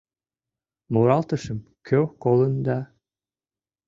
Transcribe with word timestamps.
Муралтышым- 0.93 1.59
кӧ 1.87 1.99
колын 2.23 2.55
да 2.65 2.77